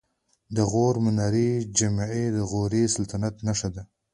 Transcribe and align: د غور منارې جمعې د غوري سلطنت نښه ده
د 0.55 0.57
غور 0.71 0.95
منارې 1.05 1.49
جمعې 1.77 2.25
د 2.35 2.37
غوري 2.51 2.83
سلطنت 2.95 3.35
نښه 3.47 3.69
ده 3.75 3.83